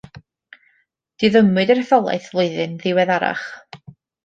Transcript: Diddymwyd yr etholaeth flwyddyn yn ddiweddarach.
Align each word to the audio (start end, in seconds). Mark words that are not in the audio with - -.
Diddymwyd 1.25 1.75
yr 1.75 1.83
etholaeth 1.83 2.27
flwyddyn 2.33 2.65
yn 2.67 2.75
ddiweddarach. 2.83 3.47